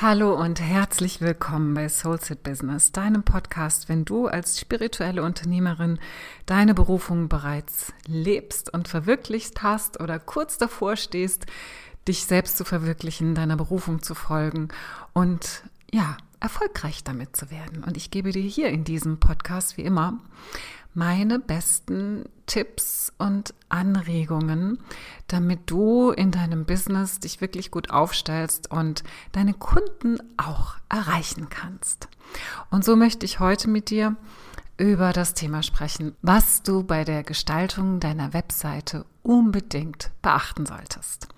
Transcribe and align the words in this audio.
Hallo 0.00 0.34
und 0.34 0.60
herzlich 0.60 1.20
willkommen 1.20 1.72
bei 1.72 1.88
Soulset 1.88 2.42
Business, 2.42 2.90
deinem 2.90 3.22
Podcast, 3.22 3.88
wenn 3.88 4.04
du 4.04 4.26
als 4.26 4.58
spirituelle 4.58 5.22
Unternehmerin 5.22 6.00
deine 6.46 6.74
Berufung 6.74 7.28
bereits 7.28 7.92
lebst 8.04 8.74
und 8.74 8.88
verwirklicht 8.88 9.62
hast 9.62 10.00
oder 10.00 10.18
kurz 10.18 10.58
davor 10.58 10.96
stehst, 10.96 11.46
dich 12.08 12.24
selbst 12.24 12.56
zu 12.56 12.64
verwirklichen, 12.64 13.36
deiner 13.36 13.56
Berufung 13.56 14.02
zu 14.02 14.16
folgen 14.16 14.66
und 15.12 15.62
ja, 15.92 16.16
erfolgreich 16.40 17.04
damit 17.04 17.36
zu 17.36 17.52
werden. 17.52 17.84
Und 17.84 17.96
ich 17.96 18.10
gebe 18.10 18.32
dir 18.32 18.42
hier 18.42 18.70
in 18.70 18.82
diesem 18.82 19.20
Podcast 19.20 19.76
wie 19.76 19.82
immer 19.82 20.18
meine 20.94 21.38
besten 21.38 22.24
Tipps 22.46 23.12
und 23.18 23.54
Anregungen, 23.68 24.78
damit 25.28 25.70
du 25.70 26.10
in 26.10 26.30
deinem 26.30 26.64
Business 26.64 27.20
dich 27.20 27.40
wirklich 27.40 27.70
gut 27.70 27.90
aufstellst 27.90 28.70
und 28.70 29.02
deine 29.32 29.54
Kunden 29.54 30.18
auch 30.36 30.76
erreichen 30.88 31.48
kannst. 31.48 32.08
Und 32.70 32.84
so 32.84 32.96
möchte 32.96 33.26
ich 33.26 33.40
heute 33.40 33.68
mit 33.68 33.90
dir 33.90 34.16
über 34.76 35.12
das 35.12 35.34
Thema 35.34 35.62
sprechen, 35.62 36.16
was 36.22 36.62
du 36.62 36.82
bei 36.82 37.04
der 37.04 37.22
Gestaltung 37.22 38.00
deiner 38.00 38.32
Webseite 38.32 39.04
unbedingt 39.22 40.10
beachten 40.22 40.66
solltest. 40.66 41.28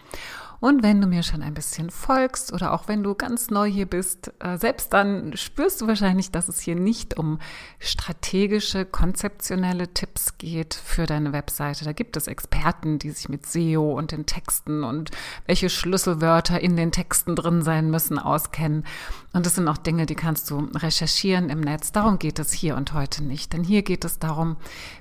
Und 0.60 0.82
wenn 0.82 1.00
du 1.00 1.06
mir 1.06 1.22
schon 1.22 1.42
ein 1.42 1.54
bisschen 1.54 1.90
folgst 1.90 2.52
oder 2.52 2.72
auch 2.72 2.88
wenn 2.88 3.02
du 3.02 3.14
ganz 3.14 3.50
neu 3.50 3.68
hier 3.70 3.86
bist, 3.86 4.32
äh, 4.40 4.56
selbst 4.56 4.92
dann 4.92 5.36
spürst 5.36 5.80
du 5.80 5.86
wahrscheinlich, 5.86 6.30
dass 6.30 6.48
es 6.48 6.60
hier 6.60 6.76
nicht 6.76 7.18
um 7.18 7.38
strategische, 7.78 8.84
konzeptionelle 8.84 9.92
Tipps 9.92 10.38
geht 10.38 10.74
für 10.74 11.06
deine 11.06 11.32
Webseite. 11.32 11.84
Da 11.84 11.92
gibt 11.92 12.16
es 12.16 12.26
Experten, 12.26 12.98
die 12.98 13.10
sich 13.10 13.28
mit 13.28 13.46
SEO 13.46 13.92
und 13.92 14.12
den 14.12 14.26
Texten 14.26 14.84
und 14.84 15.10
welche 15.46 15.68
Schlüsselwörter 15.68 16.60
in 16.60 16.76
den 16.76 16.92
Texten 16.92 17.36
drin 17.36 17.62
sein 17.62 17.90
müssen, 17.90 18.18
auskennen. 18.18 18.84
Und 19.32 19.44
das 19.44 19.56
sind 19.56 19.68
auch 19.68 19.76
Dinge, 19.76 20.06
die 20.06 20.14
kannst 20.14 20.50
du 20.50 20.68
recherchieren 20.74 21.50
im 21.50 21.60
Netz. 21.60 21.92
Darum 21.92 22.18
geht 22.18 22.38
es 22.38 22.52
hier 22.52 22.76
und 22.76 22.94
heute 22.94 23.22
nicht. 23.22 23.52
Denn 23.52 23.64
hier 23.64 23.82
geht 23.82 24.04
es 24.04 24.18
darum, 24.18 24.56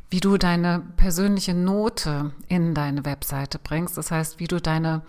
wie 0.10 0.20
du 0.20 0.38
deine 0.38 0.82
persönliche 0.98 1.54
Note 1.54 2.32
in 2.48 2.74
deine 2.74 3.06
Webseite 3.06 3.60
bringst. 3.60 3.98
Das 3.98 4.12
heißt, 4.12 4.40
wie 4.40 4.48
du 4.48 4.60
deine 4.60 5.04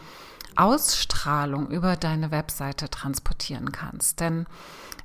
Ausstrahlung 0.57 1.71
über 1.71 1.97
deine 1.97 2.31
Webseite 2.31 2.89
transportieren 2.89 3.73
kannst. 3.73 4.21
Denn 4.21 4.47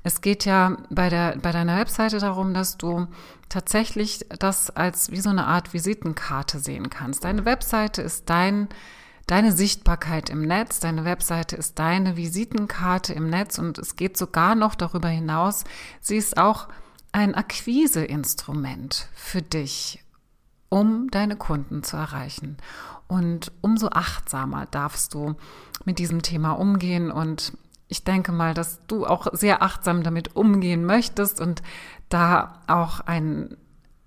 es 0.04 0.20
geht 0.20 0.44
ja 0.44 0.76
bei, 0.90 1.08
der, 1.08 1.36
bei 1.38 1.52
deiner 1.52 1.76
Webseite 1.78 2.18
darum, 2.18 2.54
dass 2.54 2.76
du 2.76 3.06
tatsächlich 3.48 4.26
das 4.38 4.70
als 4.70 5.10
wie 5.10 5.20
so 5.20 5.30
eine 5.30 5.46
Art 5.46 5.72
Visitenkarte 5.72 6.58
sehen 6.58 6.90
kannst. 6.90 7.24
Deine 7.24 7.44
Webseite 7.44 8.02
ist 8.02 8.28
dein, 8.28 8.68
deine 9.26 9.52
Sichtbarkeit 9.52 10.30
im 10.30 10.42
Netz. 10.42 10.80
Deine 10.80 11.04
Webseite 11.04 11.56
ist 11.56 11.78
deine 11.78 12.16
Visitenkarte 12.16 13.12
im 13.12 13.30
Netz 13.30 13.58
und 13.58 13.78
es 13.78 13.96
geht 13.96 14.16
sogar 14.16 14.54
noch 14.54 14.74
darüber 14.74 15.08
hinaus. 15.08 15.64
Sie 16.00 16.16
ist 16.16 16.36
auch 16.36 16.68
ein 17.12 17.34
Akquiseinstrument 17.34 19.08
für 19.14 19.42
dich, 19.42 20.01
um 20.72 21.10
deine 21.10 21.36
Kunden 21.36 21.82
zu 21.82 21.98
erreichen. 21.98 22.56
Und 23.06 23.52
umso 23.60 23.90
achtsamer 23.90 24.64
darfst 24.70 25.12
du 25.12 25.34
mit 25.84 25.98
diesem 25.98 26.22
Thema 26.22 26.52
umgehen. 26.52 27.10
Und 27.10 27.52
ich 27.88 28.04
denke 28.04 28.32
mal, 28.32 28.54
dass 28.54 28.80
du 28.86 29.04
auch 29.04 29.26
sehr 29.32 29.62
achtsam 29.62 30.02
damit 30.02 30.34
umgehen 30.34 30.86
möchtest 30.86 31.42
und 31.42 31.62
da 32.08 32.62
auch 32.68 33.00
ein 33.00 33.58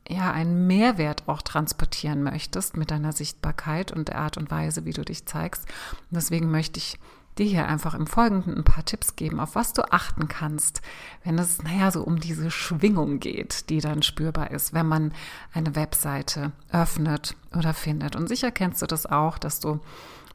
ja, 0.07 0.31
einen 0.31 0.67
Mehrwert 0.67 1.23
auch 1.27 1.41
transportieren 1.41 2.23
möchtest 2.23 2.77
mit 2.77 2.91
deiner 2.91 3.11
Sichtbarkeit 3.11 3.91
und 3.91 4.07
der 4.07 4.19
Art 4.19 4.37
und 4.37 4.51
Weise, 4.51 4.85
wie 4.85 4.93
du 4.93 5.03
dich 5.03 5.25
zeigst. 5.25 5.67
Und 6.09 6.15
deswegen 6.15 6.49
möchte 6.49 6.77
ich 6.79 6.99
dir 7.37 7.45
hier 7.45 7.67
einfach 7.67 7.93
im 7.93 8.07
Folgenden 8.07 8.55
ein 8.55 8.63
paar 8.63 8.85
Tipps 8.85 9.15
geben, 9.15 9.39
auf 9.39 9.55
was 9.55 9.73
du 9.73 9.91
achten 9.91 10.27
kannst, 10.27 10.81
wenn 11.23 11.37
es, 11.37 11.61
naja, 11.63 11.91
so 11.91 12.01
um 12.01 12.19
diese 12.19 12.51
Schwingung 12.51 13.19
geht, 13.19 13.69
die 13.69 13.81
dann 13.81 14.03
spürbar 14.03 14.51
ist, 14.51 14.73
wenn 14.73 14.87
man 14.87 15.13
eine 15.53 15.75
Webseite 15.75 16.51
öffnet 16.71 17.35
oder 17.55 17.73
findet. 17.73 18.15
Und 18.15 18.27
sicher 18.27 18.51
kennst 18.51 18.81
du 18.81 18.85
das 18.85 19.05
auch, 19.05 19.37
dass 19.37 19.59
du 19.59 19.79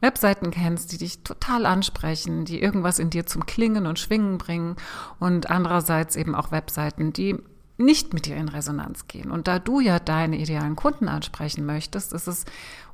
Webseiten 0.01 0.51
kennst, 0.51 0.93
die 0.93 0.99
dich 0.99 1.23
total 1.23 1.67
ansprechen, 1.67 2.45
die 2.45 2.61
irgendwas 2.61 2.99
in 2.99 3.11
dir 3.11 3.27
zum 3.27 3.47
Klingen 3.47 3.87
und 3.87 3.99
Schwingen 3.99 4.39
bringen 4.39 4.77
und 5.19 5.51
andererseits 5.51 6.17
eben 6.17 6.35
auch 6.35 6.53
Webseiten, 6.53 7.13
die 7.13 7.37
nicht 7.77 8.13
mit 8.13 8.27
dir 8.27 8.37
in 8.37 8.49
Resonanz 8.49 9.09
gehen. 9.09 9.31
Und 9.31 9.49
da 9.49 9.59
du 9.59 9.81
ja 9.81 9.99
deine 9.99 10.39
idealen 10.39 10.77
Kunden 10.77 11.09
ansprechen 11.09 11.65
möchtest, 11.65 12.13
ist 12.13 12.29
es 12.29 12.45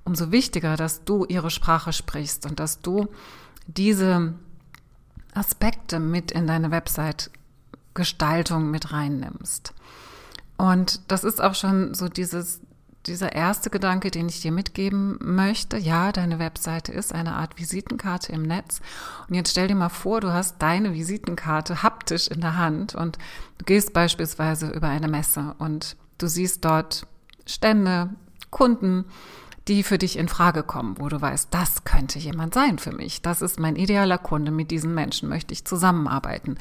umso 0.04 0.30
wichtiger, 0.30 0.76
dass 0.76 1.04
du 1.04 1.24
ihre 1.24 1.50
Sprache 1.50 1.92
sprichst 1.92 2.46
und 2.46 2.60
dass 2.60 2.80
du 2.80 3.08
diese 3.66 4.34
Aspekte 5.34 6.00
mit 6.00 6.30
in 6.30 6.46
deine 6.46 6.70
Website-Gestaltung 6.70 8.70
mit 8.70 8.92
reinnimmst. 8.92 9.74
Und 10.56 11.00
das 11.08 11.24
ist 11.24 11.42
auch 11.42 11.54
schon 11.54 11.94
so 11.94 12.08
dieses, 12.08 12.60
dieser 13.06 13.32
erste 13.32 13.70
Gedanke, 13.70 14.10
den 14.10 14.28
ich 14.28 14.40
dir 14.40 14.52
mitgeben 14.52 15.18
möchte. 15.20 15.76
Ja, 15.76 16.12
deine 16.12 16.38
Webseite 16.38 16.92
ist 16.92 17.14
eine 17.14 17.34
Art 17.34 17.58
Visitenkarte 17.58 18.32
im 18.32 18.42
Netz. 18.42 18.80
Und 19.28 19.34
jetzt 19.34 19.50
stell 19.50 19.68
dir 19.68 19.74
mal 19.74 19.90
vor, 19.90 20.20
du 20.20 20.32
hast 20.32 20.60
deine 20.60 20.94
Visitenkarte 20.94 21.82
haptisch 21.82 22.28
in 22.28 22.40
der 22.40 22.56
Hand 22.56 22.94
und 22.94 23.18
du 23.58 23.64
gehst 23.64 23.92
beispielsweise 23.92 24.70
über 24.70 24.88
eine 24.88 25.08
Messe 25.08 25.54
und 25.58 25.96
du 26.18 26.26
siehst 26.26 26.64
dort 26.64 27.06
Stände, 27.46 28.10
Kunden, 28.50 29.04
die 29.68 29.82
für 29.82 29.98
dich 29.98 30.18
in 30.18 30.28
Frage 30.28 30.62
kommen, 30.62 30.96
wo 30.98 31.08
du 31.08 31.20
weißt, 31.20 31.48
das 31.50 31.84
könnte 31.84 32.18
jemand 32.18 32.54
sein 32.54 32.78
für 32.78 32.92
mich. 32.92 33.22
Das 33.22 33.42
ist 33.42 33.58
mein 33.58 33.76
idealer 33.76 34.18
Kunde. 34.18 34.50
Mit 34.50 34.70
diesen 34.70 34.94
Menschen 34.94 35.28
möchte 35.28 35.52
ich 35.52 35.64
zusammenarbeiten. 35.64 36.56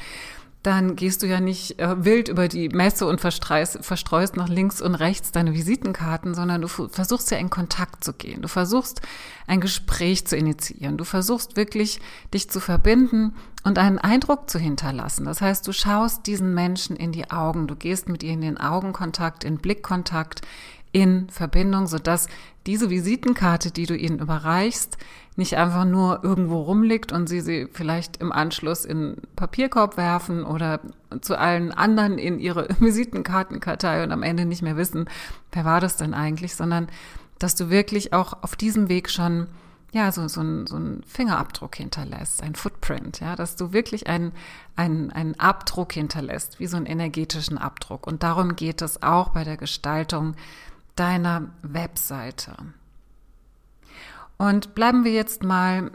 Dann 0.63 0.95
gehst 0.95 1.21
du 1.21 1.27
ja 1.27 1.39
nicht 1.39 1.77
äh, 1.77 2.03
wild 2.05 2.27
über 2.27 2.47
die 2.47 2.69
Messe 2.69 3.05
und 3.05 3.21
verstreust, 3.21 3.85
verstreust 3.85 4.35
nach 4.35 4.49
links 4.49 4.81
und 4.81 4.95
rechts 4.95 5.31
deine 5.31 5.53
Visitenkarten, 5.53 6.33
sondern 6.33 6.61
du 6.61 6.67
versuchst 6.67 7.29
ja 7.29 7.37
in 7.37 7.51
Kontakt 7.51 8.03
zu 8.03 8.13
gehen. 8.13 8.41
Du 8.41 8.47
versuchst 8.47 9.01
ein 9.45 9.61
Gespräch 9.61 10.25
zu 10.25 10.35
initiieren. 10.35 10.97
Du 10.97 11.03
versuchst 11.03 11.55
wirklich 11.55 11.99
dich 12.33 12.49
zu 12.49 12.59
verbinden 12.59 13.35
und 13.63 13.77
einen 13.77 13.99
Eindruck 13.99 14.49
zu 14.49 14.57
hinterlassen. 14.57 15.25
Das 15.25 15.39
heißt, 15.39 15.67
du 15.67 15.71
schaust 15.71 16.25
diesen 16.25 16.55
Menschen 16.55 16.95
in 16.95 17.11
die 17.11 17.29
Augen. 17.29 17.67
Du 17.67 17.75
gehst 17.75 18.09
mit 18.09 18.23
ihr 18.23 18.33
in 18.33 18.41
den 18.41 18.59
Augenkontakt, 18.59 19.43
in 19.43 19.57
Blickkontakt, 19.57 20.41
in 20.95 21.27
Verbindung, 21.29 21.87
sodass 21.87 22.29
diese 22.65 22.89
Visitenkarte, 22.89 23.69
die 23.69 23.85
du 23.85 23.97
ihnen 23.97 24.19
überreichst, 24.19 24.97
nicht 25.35 25.57
einfach 25.57 25.83
nur 25.83 26.23
irgendwo 26.23 26.61
rumliegt 26.61 27.11
und 27.11 27.27
sie 27.27 27.41
sie 27.41 27.67
vielleicht 27.69 28.21
im 28.21 28.31
Anschluss 28.31 28.85
in 28.85 29.17
Papierkorb 29.35 29.97
werfen 29.97 30.45
oder 30.45 30.79
zu 31.19 31.37
allen 31.37 31.73
anderen 31.73 32.17
in 32.17 32.39
ihre 32.39 32.69
Visitenkartenkartei 32.79 34.05
und 34.05 34.13
am 34.13 34.23
Ende 34.23 34.45
nicht 34.45 34.61
mehr 34.61 34.77
wissen, 34.77 35.09
wer 35.51 35.65
war 35.65 35.81
das 35.81 35.97
denn 35.97 36.13
eigentlich, 36.13 36.55
sondern 36.55 36.87
dass 37.39 37.55
du 37.55 37.69
wirklich 37.69 38.13
auch 38.13 38.41
auf 38.41 38.55
diesem 38.55 38.87
Weg 38.87 39.09
schon 39.09 39.47
ja, 39.91 40.13
so, 40.13 40.25
so, 40.29 40.39
ein, 40.39 40.65
so 40.65 40.77
ein 40.77 41.03
Fingerabdruck 41.05 41.75
hinterlässt, 41.75 42.41
ein 42.41 42.55
Footprint, 42.55 43.19
ja, 43.19 43.35
dass 43.35 43.57
du 43.57 43.73
wirklich 43.73 44.07
einen, 44.07 44.31
einen, 44.77 45.11
einen 45.11 45.37
Abdruck 45.39 45.91
hinterlässt, 45.91 46.61
wie 46.61 46.67
so 46.67 46.77
einen 46.77 46.85
energetischen 46.85 47.57
Abdruck. 47.57 48.07
Und 48.07 48.23
darum 48.23 48.55
geht 48.55 48.81
es 48.81 49.03
auch 49.03 49.29
bei 49.29 49.43
der 49.43 49.57
Gestaltung 49.57 50.35
deiner 50.95 51.49
Webseite. 51.61 52.55
Und 54.37 54.75
bleiben 54.75 55.03
wir 55.03 55.11
jetzt 55.11 55.43
mal 55.43 55.91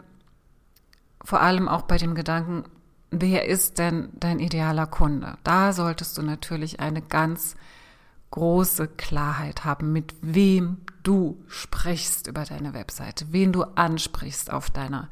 vor 1.23 1.41
allem 1.41 1.67
auch 1.67 1.83
bei 1.83 1.97
dem 1.97 2.15
Gedanken, 2.15 2.63
wer 3.11 3.47
ist 3.47 3.77
denn 3.77 4.09
dein 4.13 4.39
idealer 4.39 4.87
Kunde? 4.87 5.37
Da 5.43 5.73
solltest 5.73 6.17
du 6.17 6.21
natürlich 6.23 6.79
eine 6.79 7.01
ganz 7.01 7.55
große 8.31 8.87
Klarheit 8.87 9.65
haben, 9.65 9.91
mit 9.91 10.15
wem 10.21 10.77
du 11.03 11.43
sprichst 11.47 12.27
über 12.27 12.45
deine 12.45 12.73
Webseite, 12.73 13.27
wen 13.31 13.51
du 13.51 13.63
ansprichst 13.63 14.51
auf 14.51 14.69
deiner 14.69 15.09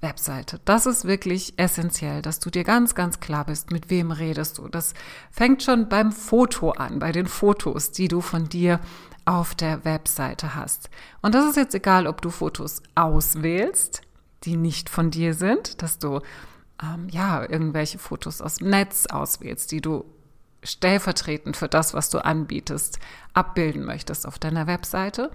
Webseite. 0.00 0.60
Das 0.64 0.86
ist 0.86 1.04
wirklich 1.06 1.58
essentiell, 1.58 2.22
dass 2.22 2.38
du 2.38 2.50
dir 2.50 2.64
ganz, 2.64 2.94
ganz 2.94 3.20
klar 3.20 3.44
bist, 3.44 3.70
mit 3.70 3.90
wem 3.90 4.10
redest 4.10 4.58
du. 4.58 4.68
Das 4.68 4.94
fängt 5.30 5.62
schon 5.62 5.88
beim 5.88 6.12
Foto 6.12 6.70
an, 6.70 6.98
bei 6.98 7.12
den 7.12 7.26
Fotos, 7.26 7.92
die 7.92 8.08
du 8.08 8.20
von 8.20 8.48
dir 8.48 8.80
auf 9.24 9.54
der 9.54 9.84
Webseite 9.84 10.54
hast. 10.54 10.90
Und 11.22 11.34
das 11.34 11.46
ist 11.46 11.56
jetzt 11.56 11.74
egal, 11.74 12.06
ob 12.06 12.22
du 12.22 12.30
Fotos 12.30 12.82
auswählst, 12.94 14.02
die 14.44 14.56
nicht 14.56 14.88
von 14.88 15.10
dir 15.10 15.34
sind, 15.34 15.82
dass 15.82 15.98
du 15.98 16.20
ähm, 16.82 17.08
ja 17.10 17.42
irgendwelche 17.42 17.98
Fotos 17.98 18.40
aus 18.40 18.56
dem 18.56 18.70
Netz 18.70 19.06
auswählst, 19.06 19.72
die 19.72 19.80
du 19.80 20.04
stellvertretend 20.62 21.56
für 21.56 21.68
das, 21.68 21.94
was 21.94 22.10
du 22.10 22.24
anbietest, 22.24 22.98
abbilden 23.34 23.84
möchtest 23.84 24.26
auf 24.26 24.38
deiner 24.38 24.66
Webseite. 24.66 25.30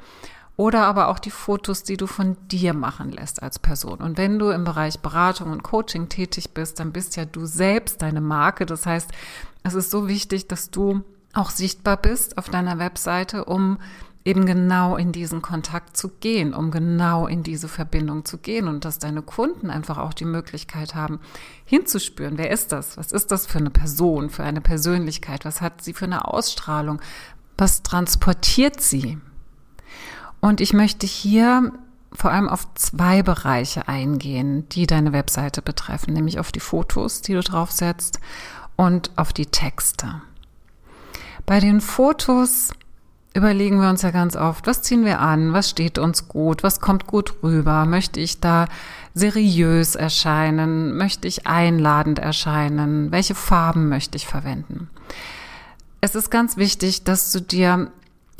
Oder 0.61 0.85
aber 0.85 1.07
auch 1.07 1.17
die 1.17 1.31
Fotos, 1.31 1.81
die 1.81 1.97
du 1.97 2.05
von 2.05 2.37
dir 2.49 2.75
machen 2.75 3.11
lässt 3.11 3.41
als 3.41 3.57
Person. 3.57 3.97
Und 3.97 4.19
wenn 4.19 4.37
du 4.37 4.51
im 4.51 4.63
Bereich 4.63 4.99
Beratung 4.99 5.51
und 5.51 5.63
Coaching 5.63 6.07
tätig 6.07 6.53
bist, 6.53 6.79
dann 6.79 6.91
bist 6.91 7.15
ja 7.15 7.25
du 7.25 7.47
selbst 7.47 8.03
deine 8.03 8.21
Marke. 8.21 8.67
Das 8.67 8.85
heißt, 8.85 9.09
es 9.63 9.73
ist 9.73 9.89
so 9.89 10.07
wichtig, 10.07 10.47
dass 10.47 10.69
du 10.69 11.01
auch 11.33 11.49
sichtbar 11.49 11.97
bist 11.97 12.37
auf 12.37 12.47
deiner 12.47 12.77
Webseite, 12.77 13.45
um 13.45 13.79
eben 14.23 14.45
genau 14.45 14.97
in 14.97 15.11
diesen 15.11 15.41
Kontakt 15.41 15.97
zu 15.97 16.09
gehen, 16.09 16.53
um 16.53 16.69
genau 16.69 17.25
in 17.25 17.41
diese 17.41 17.67
Verbindung 17.67 18.23
zu 18.23 18.37
gehen 18.37 18.67
und 18.67 18.85
dass 18.85 18.99
deine 18.99 19.23
Kunden 19.23 19.71
einfach 19.71 19.97
auch 19.97 20.13
die 20.13 20.25
Möglichkeit 20.25 20.93
haben, 20.93 21.21
hinzuspüren, 21.65 22.37
wer 22.37 22.51
ist 22.51 22.71
das? 22.71 22.97
Was 22.97 23.11
ist 23.11 23.31
das 23.31 23.47
für 23.47 23.57
eine 23.57 23.71
Person, 23.71 24.29
für 24.29 24.43
eine 24.43 24.61
Persönlichkeit? 24.61 25.43
Was 25.43 25.59
hat 25.59 25.83
sie 25.83 25.93
für 25.93 26.05
eine 26.05 26.27
Ausstrahlung? 26.27 27.01
Was 27.57 27.81
transportiert 27.81 28.79
sie? 28.79 29.17
Und 30.41 30.59
ich 30.59 30.73
möchte 30.73 31.05
hier 31.07 31.71
vor 32.11 32.31
allem 32.31 32.49
auf 32.49 32.67
zwei 32.75 33.23
Bereiche 33.23 33.88
eingehen, 33.88 34.67
die 34.69 34.85
deine 34.85 35.13
Webseite 35.13 35.61
betreffen, 35.61 36.13
nämlich 36.13 36.39
auf 36.39 36.51
die 36.51 36.59
Fotos, 36.59 37.21
die 37.21 37.33
du 37.33 37.41
draufsetzt 37.41 38.19
und 38.75 39.11
auf 39.15 39.31
die 39.31 39.45
Texte. 39.45 40.21
Bei 41.45 41.59
den 41.59 41.79
Fotos 41.79 42.71
überlegen 43.33 43.79
wir 43.79 43.89
uns 43.89 44.01
ja 44.01 44.11
ganz 44.11 44.35
oft, 44.35 44.67
was 44.67 44.81
ziehen 44.81 45.05
wir 45.05 45.19
an, 45.19 45.53
was 45.53 45.69
steht 45.69 45.97
uns 45.97 46.27
gut, 46.27 46.63
was 46.63 46.81
kommt 46.81 47.07
gut 47.07 47.35
rüber, 47.44 47.85
möchte 47.85 48.19
ich 48.19 48.41
da 48.41 48.67
seriös 49.13 49.95
erscheinen, 49.95 50.97
möchte 50.97 51.27
ich 51.27 51.47
einladend 51.47 52.19
erscheinen, 52.19 53.11
welche 53.11 53.35
Farben 53.35 53.87
möchte 53.87 54.17
ich 54.17 54.27
verwenden. 54.27 54.89
Es 56.01 56.15
ist 56.15 56.29
ganz 56.29 56.57
wichtig, 56.57 57.03
dass 57.03 57.31
du 57.31 57.41
dir 57.41 57.91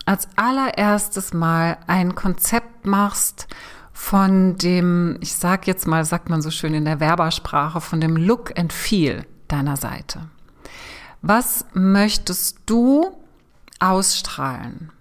als 0.06 0.28
allererstes 0.36 1.34
Mal 1.34 1.78
ein 1.88 2.16
Konzept 2.16 2.86
machst 2.86 3.48
von 3.94 4.58
dem, 4.58 5.18
ich 5.22 5.36
sag 5.36 5.68
jetzt 5.68 5.86
mal, 5.88 6.06
sagt 6.06 6.30
man 6.30 6.42
so 6.42 6.50
schön 6.50 6.74
in 6.74 6.86
der 6.86 7.00
Werbersprache, 7.00 7.82
von 7.82 8.02
dem 8.02 8.18
Look 8.18 8.58
and 8.58 8.74
Feel 8.74 9.26
deiner 9.48 9.78
Seite. 9.78 10.30
Was 11.22 11.66
möchtest 11.74 12.60
du 12.66 13.16
ausstrahlen? 13.80 14.92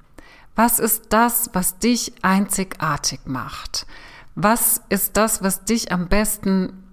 Was 0.55 0.79
ist 0.79 1.07
das, 1.11 1.51
was 1.55 1.79
dich 1.79 2.13
einzigartig 2.23 3.21
macht? 3.25 3.87
Was 4.35 4.83
ist 4.91 5.17
das, 5.17 5.43
was 5.43 5.65
dich 5.65 5.93
am 5.93 6.09
besten 6.09 6.85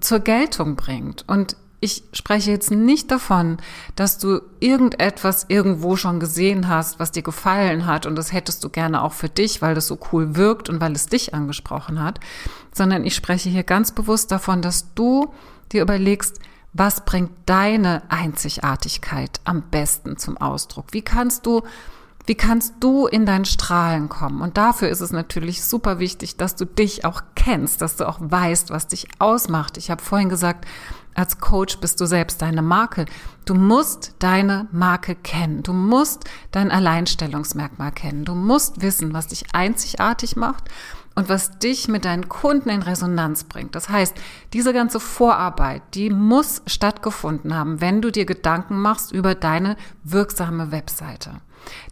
zur 0.00 0.20
Geltung 0.20 0.76
bringt? 0.76 1.24
Und 1.26 1.56
ich 1.80 2.02
spreche 2.12 2.50
jetzt 2.50 2.70
nicht 2.70 3.10
davon, 3.10 3.58
dass 3.94 4.18
du 4.18 4.40
irgendetwas 4.58 5.46
irgendwo 5.48 5.96
schon 5.96 6.18
gesehen 6.18 6.68
hast, 6.68 6.98
was 6.98 7.12
dir 7.12 7.22
gefallen 7.22 7.86
hat 7.86 8.04
und 8.04 8.16
das 8.16 8.32
hättest 8.32 8.64
du 8.64 8.68
gerne 8.68 9.02
auch 9.02 9.12
für 9.12 9.28
dich, 9.28 9.62
weil 9.62 9.74
das 9.74 9.86
so 9.86 9.98
cool 10.12 10.34
wirkt 10.34 10.68
und 10.68 10.80
weil 10.80 10.92
es 10.92 11.06
dich 11.06 11.34
angesprochen 11.34 12.02
hat, 12.02 12.18
sondern 12.72 13.04
ich 13.04 13.14
spreche 13.14 13.48
hier 13.48 13.62
ganz 13.62 13.92
bewusst 13.92 14.32
davon, 14.32 14.60
dass 14.60 14.92
du 14.94 15.32
dir 15.72 15.82
überlegst, 15.82 16.40
was 16.72 17.04
bringt 17.04 17.30
deine 17.46 18.02
Einzigartigkeit 18.08 19.40
am 19.44 19.62
besten 19.62 20.16
zum 20.16 20.36
Ausdruck? 20.36 20.86
Wie 20.92 21.02
kannst 21.02 21.46
du 21.46 21.62
wie 22.26 22.34
kannst 22.34 22.74
du 22.80 23.06
in 23.06 23.24
dein 23.24 23.46
Strahlen 23.46 24.10
kommen? 24.10 24.42
Und 24.42 24.58
dafür 24.58 24.90
ist 24.90 25.00
es 25.00 25.12
natürlich 25.12 25.64
super 25.64 25.98
wichtig, 25.98 26.36
dass 26.36 26.56
du 26.56 26.66
dich 26.66 27.06
auch 27.06 27.22
kennst, 27.34 27.80
dass 27.80 27.96
du 27.96 28.06
auch 28.06 28.18
weißt, 28.20 28.68
was 28.68 28.86
dich 28.86 29.08
ausmacht. 29.18 29.78
Ich 29.78 29.90
habe 29.90 30.02
vorhin 30.02 30.28
gesagt, 30.28 30.66
als 31.18 31.40
Coach 31.40 31.78
bist 31.78 32.00
du 32.00 32.06
selbst 32.06 32.40
deine 32.42 32.62
Marke. 32.62 33.04
Du 33.44 33.54
musst 33.54 34.14
deine 34.20 34.68
Marke 34.70 35.16
kennen. 35.16 35.64
Du 35.64 35.72
musst 35.72 36.24
dein 36.52 36.70
Alleinstellungsmerkmal 36.70 37.90
kennen. 37.90 38.24
Du 38.24 38.36
musst 38.36 38.82
wissen, 38.82 39.12
was 39.12 39.26
dich 39.26 39.52
einzigartig 39.52 40.36
macht 40.36 40.64
und 41.16 41.28
was 41.28 41.58
dich 41.58 41.88
mit 41.88 42.04
deinen 42.04 42.28
Kunden 42.28 42.68
in 42.68 42.82
Resonanz 42.82 43.42
bringt. 43.42 43.74
Das 43.74 43.88
heißt, 43.88 44.16
diese 44.52 44.72
ganze 44.72 45.00
Vorarbeit, 45.00 45.82
die 45.94 46.08
muss 46.08 46.62
stattgefunden 46.66 47.52
haben, 47.52 47.80
wenn 47.80 48.00
du 48.00 48.12
dir 48.12 48.24
Gedanken 48.24 48.80
machst 48.80 49.10
über 49.10 49.34
deine 49.34 49.76
wirksame 50.04 50.70
Webseite. 50.70 51.40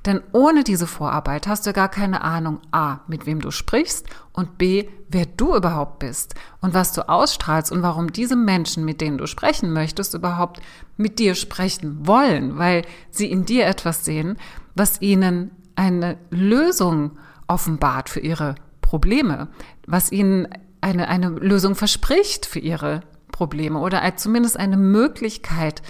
Denn 0.04 0.20
ohne 0.32 0.64
diese 0.64 0.86
Vorarbeit 0.86 1.46
hast 1.46 1.66
du 1.66 1.72
gar 1.72 1.88
keine 1.88 2.22
Ahnung, 2.22 2.60
a, 2.70 3.00
mit 3.08 3.26
wem 3.26 3.40
du 3.40 3.50
sprichst 3.50 4.06
und 4.32 4.58
b, 4.58 4.88
wer 5.08 5.26
du 5.26 5.54
überhaupt 5.54 5.98
bist 5.98 6.34
und 6.60 6.74
was 6.74 6.92
du 6.92 7.08
ausstrahlst 7.08 7.72
und 7.72 7.82
warum 7.82 8.12
diese 8.12 8.36
Menschen, 8.36 8.84
mit 8.84 9.00
denen 9.00 9.18
du 9.18 9.26
sprechen 9.26 9.72
möchtest, 9.72 10.14
überhaupt 10.14 10.60
mit 10.96 11.18
dir 11.18 11.34
sprechen 11.34 12.06
wollen, 12.06 12.58
weil 12.58 12.82
sie 13.10 13.30
in 13.30 13.44
dir 13.44 13.66
etwas 13.66 14.04
sehen, 14.04 14.36
was 14.74 15.00
ihnen 15.00 15.50
eine 15.74 16.18
Lösung 16.30 17.18
offenbart 17.48 18.08
für 18.08 18.20
ihre 18.20 18.54
Probleme, 18.80 19.48
was 19.86 20.12
ihnen 20.12 20.48
eine, 20.80 21.08
eine 21.08 21.28
Lösung 21.28 21.74
verspricht 21.74 22.46
für 22.46 22.60
ihre 22.60 23.00
Probleme 23.32 23.78
oder 23.78 24.02
zumindest 24.16 24.58
eine 24.58 24.76
Möglichkeit 24.76 25.82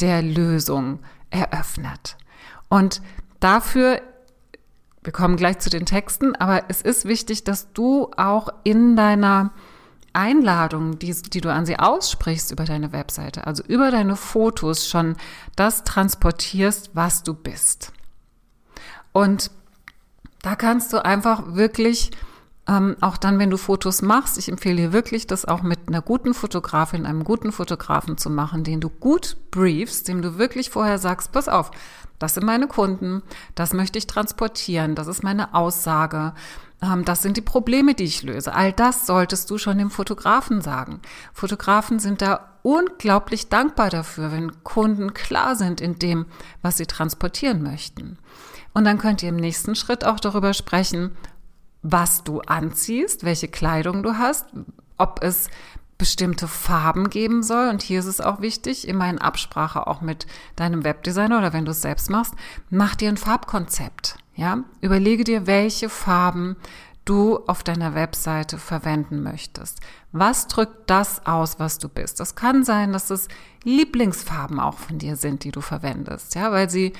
der 0.00 0.22
Lösung 0.22 1.00
eröffnet. 1.30 2.16
Und 2.72 3.02
dafür, 3.38 4.00
wir 5.02 5.12
kommen 5.12 5.36
gleich 5.36 5.58
zu 5.58 5.68
den 5.68 5.84
Texten, 5.84 6.34
aber 6.36 6.64
es 6.68 6.80
ist 6.80 7.04
wichtig, 7.04 7.44
dass 7.44 7.70
du 7.74 8.10
auch 8.16 8.48
in 8.64 8.96
deiner 8.96 9.52
Einladung, 10.14 10.98
die, 10.98 11.12
die 11.12 11.42
du 11.42 11.52
an 11.52 11.66
sie 11.66 11.78
aussprichst 11.78 12.50
über 12.50 12.64
deine 12.64 12.90
Webseite, 12.92 13.46
also 13.46 13.62
über 13.64 13.90
deine 13.90 14.16
Fotos 14.16 14.88
schon 14.88 15.16
das 15.54 15.84
transportierst, 15.84 16.92
was 16.94 17.22
du 17.22 17.34
bist. 17.34 17.92
Und 19.12 19.50
da 20.40 20.56
kannst 20.56 20.94
du 20.94 21.04
einfach 21.04 21.54
wirklich 21.54 22.10
ähm, 22.68 22.96
auch 23.00 23.16
dann, 23.16 23.38
wenn 23.38 23.50
du 23.50 23.56
Fotos 23.56 24.02
machst, 24.02 24.38
ich 24.38 24.48
empfehle 24.48 24.76
dir 24.76 24.92
wirklich, 24.92 25.26
das 25.26 25.44
auch 25.44 25.62
mit 25.62 25.80
einer 25.88 26.00
guten 26.00 26.32
Fotografin, 26.32 27.06
einem 27.06 27.24
guten 27.24 27.50
Fotografen 27.50 28.16
zu 28.18 28.30
machen, 28.30 28.62
den 28.62 28.80
du 28.80 28.88
gut 28.88 29.36
briefst, 29.50 30.06
dem 30.06 30.22
du 30.22 30.38
wirklich 30.38 30.70
vorher 30.70 30.98
sagst, 30.98 31.32
pass 31.32 31.48
auf, 31.48 31.72
das 32.20 32.34
sind 32.34 32.46
meine 32.46 32.68
Kunden, 32.68 33.22
das 33.56 33.72
möchte 33.72 33.98
ich 33.98 34.06
transportieren, 34.06 34.94
das 34.94 35.08
ist 35.08 35.24
meine 35.24 35.54
Aussage, 35.54 36.34
ähm, 36.80 37.04
das 37.04 37.22
sind 37.22 37.36
die 37.36 37.42
Probleme, 37.42 37.94
die 37.94 38.04
ich 38.04 38.22
löse. 38.22 38.54
All 38.54 38.72
das 38.72 39.06
solltest 39.06 39.50
du 39.50 39.58
schon 39.58 39.78
dem 39.78 39.90
Fotografen 39.90 40.60
sagen. 40.60 41.00
Fotografen 41.32 41.98
sind 41.98 42.22
da 42.22 42.58
unglaublich 42.62 43.48
dankbar 43.48 43.90
dafür, 43.90 44.30
wenn 44.30 44.62
Kunden 44.62 45.14
klar 45.14 45.56
sind 45.56 45.80
in 45.80 45.98
dem, 45.98 46.26
was 46.62 46.76
sie 46.76 46.86
transportieren 46.86 47.62
möchten. 47.62 48.18
Und 48.72 48.84
dann 48.84 48.98
könnt 48.98 49.22
ihr 49.22 49.28
im 49.28 49.36
nächsten 49.36 49.74
Schritt 49.74 50.04
auch 50.04 50.20
darüber 50.20 50.54
sprechen, 50.54 51.16
was 51.82 52.24
du 52.24 52.40
anziehst, 52.40 53.24
welche 53.24 53.48
Kleidung 53.48 54.02
du 54.02 54.16
hast, 54.18 54.46
ob 54.98 55.22
es 55.22 55.48
bestimmte 55.98 56.48
Farben 56.48 57.10
geben 57.10 57.42
soll. 57.42 57.68
Und 57.68 57.82
hier 57.82 58.00
ist 58.00 58.06
es 58.06 58.20
auch 58.20 58.40
wichtig, 58.40 58.88
immer 58.88 59.08
in 59.08 59.20
Absprache 59.20 59.86
auch 59.86 60.00
mit 60.00 60.26
deinem 60.56 60.84
Webdesigner 60.84 61.38
oder 61.38 61.52
wenn 61.52 61.64
du 61.64 61.70
es 61.70 61.82
selbst 61.82 62.10
machst, 62.10 62.34
mach 62.70 62.94
dir 62.94 63.08
ein 63.08 63.16
Farbkonzept. 63.16 64.16
Ja, 64.34 64.64
überlege 64.80 65.24
dir, 65.24 65.46
welche 65.46 65.88
Farben 65.88 66.56
du 67.04 67.38
auf 67.46 67.62
deiner 67.62 67.94
Webseite 67.94 68.58
verwenden 68.58 69.22
möchtest. 69.22 69.80
Was 70.12 70.46
drückt 70.46 70.88
das 70.88 71.26
aus, 71.26 71.58
was 71.58 71.78
du 71.78 71.88
bist? 71.88 72.20
Das 72.20 72.34
kann 72.34 72.64
sein, 72.64 72.92
dass 72.92 73.10
es 73.10 73.28
Lieblingsfarben 73.64 74.60
auch 74.60 74.78
von 74.78 74.98
dir 74.98 75.16
sind, 75.16 75.44
die 75.44 75.50
du 75.50 75.60
verwendest, 75.60 76.34
ja, 76.34 76.52
weil 76.52 76.70
sie 76.70 76.92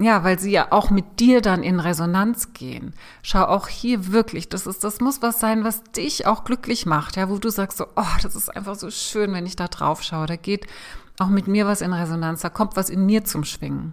ja, 0.00 0.24
weil 0.24 0.38
sie 0.38 0.50
ja 0.50 0.68
auch 0.70 0.88
mit 0.90 1.20
dir 1.20 1.42
dann 1.42 1.62
in 1.62 1.78
Resonanz 1.78 2.54
gehen. 2.54 2.94
Schau 3.22 3.44
auch 3.44 3.68
hier 3.68 4.12
wirklich, 4.12 4.48
das 4.48 4.66
ist, 4.66 4.82
das 4.82 5.00
muss 5.00 5.20
was 5.20 5.40
sein, 5.40 5.62
was 5.62 5.82
dich 5.92 6.26
auch 6.26 6.44
glücklich 6.44 6.86
macht, 6.86 7.16
ja, 7.16 7.28
wo 7.28 7.36
du 7.36 7.50
sagst 7.50 7.76
so, 7.76 7.86
oh, 7.96 8.16
das 8.22 8.34
ist 8.34 8.48
einfach 8.48 8.76
so 8.76 8.90
schön, 8.90 9.32
wenn 9.34 9.44
ich 9.44 9.56
da 9.56 9.68
drauf 9.68 10.02
schaue. 10.02 10.26
Da 10.26 10.36
geht 10.36 10.66
auch 11.18 11.28
mit 11.28 11.48
mir 11.48 11.66
was 11.66 11.82
in 11.82 11.92
Resonanz, 11.92 12.40
da 12.40 12.48
kommt 12.48 12.76
was 12.76 12.88
in 12.88 13.04
mir 13.04 13.24
zum 13.24 13.44
Schwingen. 13.44 13.92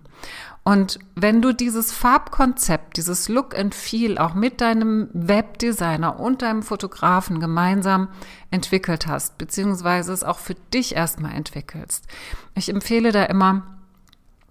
Und 0.63 0.99
wenn 1.15 1.41
du 1.41 1.53
dieses 1.53 1.91
Farbkonzept, 1.91 2.95
dieses 2.95 3.27
Look 3.27 3.57
and 3.57 3.75
Feel 3.75 4.17
auch 4.17 4.33
mit 4.33 4.61
deinem 4.61 5.09
Webdesigner 5.13 6.19
und 6.19 6.41
deinem 6.41 6.63
Fotografen 6.63 7.41
gemeinsam 7.41 8.07
entwickelt 8.49 9.07
hast, 9.07 9.37
beziehungsweise 9.37 10.13
es 10.13 10.23
auch 10.23 10.39
für 10.39 10.55
dich 10.73 10.95
erstmal 10.95 11.33
entwickelst. 11.33 12.07
Ich 12.55 12.69
empfehle 12.69 13.11
da 13.11 13.23
immer, 13.23 13.76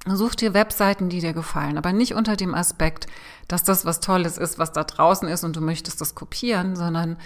Such 0.09 0.37
dir 0.37 0.55
Webseiten, 0.55 1.09
die 1.09 1.21
dir 1.21 1.33
gefallen, 1.33 1.79
aber 1.79 1.93
nicht 1.93 2.15
unter 2.15 2.37
dem 2.37 2.55
Aspekt, 2.55 3.09
dass 3.49 3.65
das 3.65 3.85
was 3.85 4.01
Tolles 4.01 4.39
ist, 4.39 4.59
was 4.59 4.73
da 4.73 4.85
draußen 4.85 5.29
ist 5.29 5.43
und 5.43 5.57
du 5.57 5.61
möchtest 5.61 6.01
das 6.01 6.15
kopieren, 6.15 6.77
sondern 6.77 7.17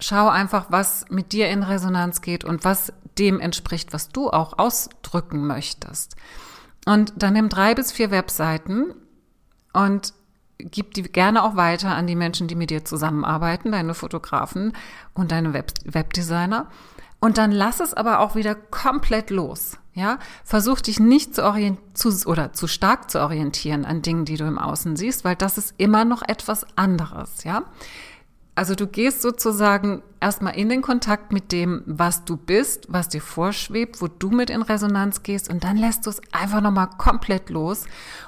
schau 0.00 0.28
einfach, 0.28 0.66
was 0.70 1.06
mit 1.10 1.32
dir 1.32 1.48
in 1.48 1.62
Resonanz 1.62 2.20
geht 2.20 2.44
und 2.44 2.64
was 2.64 2.92
dem 3.18 3.38
entspricht, 3.38 3.92
was 3.92 4.08
du 4.08 4.30
auch 4.30 4.58
ausdrücken 4.58 5.46
möchtest. 5.46 6.16
Und 6.86 7.12
dann 7.16 7.34
nimm 7.34 7.48
drei 7.48 7.74
bis 7.74 7.92
vier 7.92 8.10
Webseiten 8.10 8.94
und 9.72 10.12
gib 10.58 10.94
die 10.94 11.02
gerne 11.02 11.42
auch 11.42 11.56
weiter 11.56 11.94
an 11.94 12.06
die 12.06 12.16
Menschen, 12.16 12.48
die 12.48 12.54
mit 12.54 12.70
dir 12.70 12.84
zusammenarbeiten, 12.84 13.72
deine 13.72 13.94
Fotografen 13.94 14.72
und 15.14 15.32
deine 15.32 15.52
Web 15.52 15.72
Webdesigner. 15.84 16.68
Und 17.24 17.38
dann 17.38 17.52
lass 17.52 17.80
es 17.80 17.94
aber 17.94 18.18
auch 18.20 18.34
wieder 18.34 18.54
komplett 18.54 19.30
los. 19.30 19.78
Ja, 19.94 20.18
versuch 20.44 20.82
dich 20.82 21.00
nicht 21.00 21.34
zu 21.34 21.42
orientieren 21.42 22.22
oder 22.26 22.52
zu 22.52 22.66
stark 22.66 23.10
zu 23.10 23.18
orientieren 23.18 23.86
an 23.86 24.02
Dingen, 24.02 24.26
die 24.26 24.36
du 24.36 24.44
im 24.44 24.58
Außen 24.58 24.94
siehst, 24.96 25.24
weil 25.24 25.34
das 25.34 25.56
ist 25.56 25.72
immer 25.78 26.04
noch 26.04 26.20
etwas 26.20 26.66
anderes. 26.76 27.44
Ja, 27.44 27.62
Also 28.54 28.74
du 28.74 28.86
gehst 28.86 29.22
sozusagen 29.22 30.02
erstmal 30.20 30.54
in 30.56 30.68
den 30.68 30.82
Kontakt 30.82 31.32
mit 31.32 31.50
dem, 31.50 31.82
was 31.86 32.26
du 32.26 32.36
bist, 32.36 32.88
was 32.90 33.08
dir 33.08 33.22
vorschwebt, 33.22 34.02
wo 34.02 34.08
du 34.08 34.28
mit 34.28 34.50
in 34.50 34.60
Resonanz 34.60 35.22
gehst 35.22 35.48
und 35.48 35.64
dann 35.64 35.78
lässt 35.78 36.04
du 36.04 36.10
es 36.10 36.20
einfach 36.30 36.60
nochmal 36.60 36.90
komplett 36.98 37.48
los, 37.48 37.86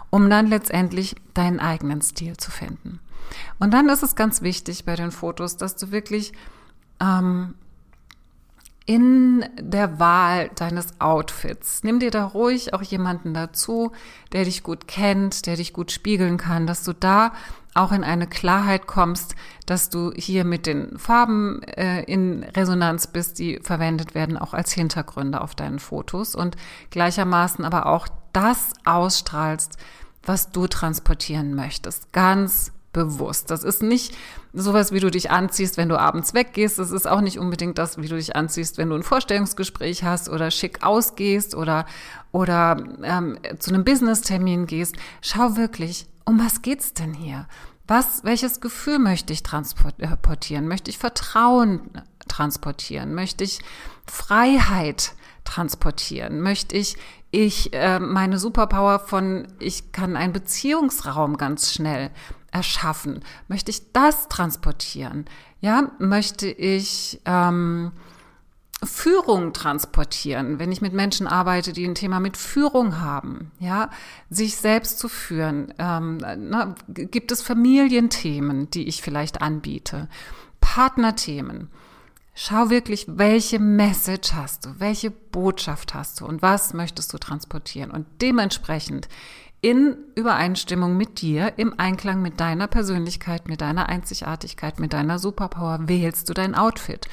um 0.08 0.30
dann 0.30 0.46
letztendlich 0.46 1.16
deinen 1.34 1.60
eigenen 1.60 2.00
Stil 2.00 2.38
zu 2.38 2.50
finden. 2.50 3.00
Und 3.58 3.74
dann 3.74 3.90
ist 3.90 4.02
es 4.02 4.14
ganz 4.14 4.40
wichtig 4.40 4.86
bei 4.86 4.96
den 4.96 5.10
Fotos, 5.10 5.58
dass 5.58 5.76
du 5.76 5.90
wirklich 5.90 6.32
ähm, 6.98 7.56
in 8.86 9.44
der 9.60 9.98
Wahl 9.98 10.48
deines 10.54 11.00
Outfits. 11.00 11.82
Nimm 11.82 11.98
dir 11.98 12.12
da 12.12 12.24
ruhig 12.24 12.72
auch 12.72 12.82
jemanden 12.82 13.34
dazu, 13.34 13.90
der 14.32 14.44
dich 14.44 14.62
gut 14.62 14.86
kennt, 14.86 15.46
der 15.46 15.56
dich 15.56 15.72
gut 15.72 15.90
spiegeln 15.90 16.36
kann, 16.36 16.68
dass 16.68 16.84
du 16.84 16.92
da 16.92 17.32
auch 17.74 17.92
in 17.92 18.04
eine 18.04 18.26
Klarheit 18.26 18.86
kommst, 18.86 19.34
dass 19.66 19.90
du 19.90 20.12
hier 20.14 20.44
mit 20.44 20.66
den 20.66 20.98
Farben 20.98 21.62
äh, 21.62 22.02
in 22.04 22.44
Resonanz 22.44 23.08
bist, 23.08 23.38
die 23.38 23.58
verwendet 23.60 24.14
werden, 24.14 24.38
auch 24.38 24.54
als 24.54 24.72
Hintergründe 24.72 25.40
auf 25.40 25.54
deinen 25.54 25.80
Fotos 25.80 26.34
und 26.34 26.56
gleichermaßen 26.90 27.64
aber 27.64 27.86
auch 27.86 28.08
das 28.32 28.72
ausstrahlst, 28.84 29.76
was 30.22 30.52
du 30.52 30.68
transportieren 30.68 31.54
möchtest. 31.54 32.12
Ganz 32.12 32.72
bewusst. 32.96 33.50
Das 33.50 33.62
ist 33.62 33.82
nicht 33.82 34.16
sowas, 34.54 34.90
wie 34.90 35.00
du 35.00 35.10
dich 35.10 35.30
anziehst, 35.30 35.76
wenn 35.76 35.90
du 35.90 36.00
abends 36.00 36.32
weggehst. 36.32 36.78
Das 36.78 36.90
ist 36.90 37.06
auch 37.06 37.20
nicht 37.20 37.38
unbedingt 37.38 37.76
das, 37.76 37.98
wie 37.98 38.08
du 38.08 38.16
dich 38.16 38.34
anziehst, 38.34 38.78
wenn 38.78 38.88
du 38.88 38.96
ein 38.96 39.02
Vorstellungsgespräch 39.02 40.02
hast 40.02 40.30
oder 40.30 40.50
schick 40.50 40.82
ausgehst 40.82 41.54
oder, 41.54 41.84
oder 42.32 42.82
ähm, 43.02 43.38
zu 43.58 43.70
einem 43.70 43.84
Business-Termin 43.84 44.66
gehst. 44.66 44.96
Schau 45.20 45.56
wirklich, 45.56 46.06
um 46.24 46.40
was 46.40 46.62
geht's 46.62 46.94
denn 46.94 47.12
hier? 47.12 47.46
Was, 47.86 48.24
welches 48.24 48.60
Gefühl 48.60 48.98
möchte 48.98 49.32
ich 49.32 49.42
transportieren? 49.42 50.66
Möchte 50.66 50.90
ich 50.90 50.98
Vertrauen 50.98 51.82
transportieren? 52.26 53.14
Möchte 53.14 53.44
ich 53.44 53.60
Freiheit 54.06 55.12
transportieren? 55.44 56.40
Möchte 56.40 56.76
ich 56.76 56.96
ich 57.30 57.74
äh, 57.74 57.98
meine 57.98 58.38
Superpower 58.38 58.98
von 58.98 59.48
ich 59.58 59.92
kann 59.92 60.16
einen 60.16 60.32
Beziehungsraum 60.32 61.36
ganz 61.36 61.72
schnell 61.72 62.10
erschaffen? 62.56 63.20
Möchte 63.48 63.70
ich 63.70 63.92
das 63.92 64.28
transportieren? 64.28 65.26
Ja, 65.60 65.90
möchte 65.98 66.48
ich 66.48 67.20
ähm, 67.26 67.92
Führung 68.82 69.52
transportieren, 69.52 70.58
wenn 70.58 70.72
ich 70.72 70.80
mit 70.80 70.92
Menschen 70.92 71.26
arbeite, 71.26 71.72
die 71.72 71.86
ein 71.86 71.94
Thema 71.94 72.20
mit 72.20 72.36
Führung 72.36 73.00
haben, 73.00 73.50
ja, 73.58 73.90
sich 74.30 74.56
selbst 74.56 74.98
zu 74.98 75.08
führen. 75.08 75.72
Ähm, 75.78 76.18
na, 76.18 76.74
gibt 76.88 77.32
es 77.32 77.42
Familienthemen, 77.42 78.70
die 78.70 78.88
ich 78.88 79.02
vielleicht 79.02 79.42
anbiete, 79.42 80.08
Partnerthemen? 80.60 81.70
Schau 82.34 82.68
wirklich, 82.68 83.06
welche 83.08 83.58
Message 83.58 84.34
hast 84.34 84.66
du, 84.66 84.74
welche 84.78 85.10
Botschaft 85.10 85.94
hast 85.94 86.20
du 86.20 86.26
und 86.26 86.42
was 86.42 86.74
möchtest 86.74 87.12
du 87.14 87.18
transportieren 87.18 87.90
und 87.90 88.06
dementsprechend 88.20 89.08
in 89.66 89.96
Übereinstimmung 90.14 90.96
mit 90.96 91.20
dir, 91.20 91.54
im 91.56 91.76
Einklang 91.76 92.22
mit 92.22 92.38
deiner 92.38 92.68
Persönlichkeit, 92.68 93.48
mit 93.48 93.60
deiner 93.60 93.88
Einzigartigkeit, 93.88 94.78
mit 94.78 94.92
deiner 94.92 95.18
Superpower 95.18 95.88
wählst 95.88 96.28
du 96.28 96.34
dein 96.34 96.54
Outfit. 96.54 97.08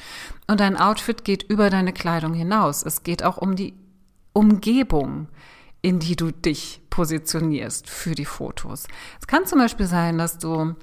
Und 0.46 0.60
dein 0.60 0.76
Outfit 0.76 1.24
geht 1.24 1.42
über 1.42 1.68
deine 1.68 1.92
Kleidung 1.92 2.32
hinaus. 2.32 2.84
Es 2.84 3.02
geht 3.02 3.24
auch 3.24 3.38
um 3.38 3.56
die 3.56 3.74
Umgebung, 4.34 5.26
in 5.82 5.98
die 5.98 6.14
du 6.14 6.30
dich 6.30 6.80
positionierst 6.90 7.90
für 7.90 8.14
die 8.14 8.24
Fotos. 8.24 8.86
Es 9.20 9.26
kann 9.26 9.46
zum 9.46 9.58
Beispiel 9.58 9.86
sein, 9.86 10.16
dass 10.16 10.38
du 10.38 10.76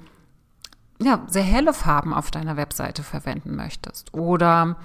ja, 1.02 1.26
sehr 1.28 1.42
helle 1.42 1.74
Farben 1.74 2.14
auf 2.14 2.32
deiner 2.32 2.58
Webseite 2.58 3.02
verwenden 3.02 3.56
möchtest 3.56 4.14
oder 4.14 4.76